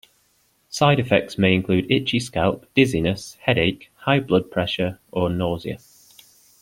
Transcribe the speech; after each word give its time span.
Side 0.67 0.99
effects 0.99 1.37
may 1.37 1.53
include 1.53 1.91
itchy 1.91 2.19
scalp; 2.19 2.65
dizziness, 2.73 3.35
headache, 3.35 3.91
high 3.97 4.19
blood 4.19 4.49
pressure 4.49 4.97
or 5.11 5.29
nausea. 5.29 5.77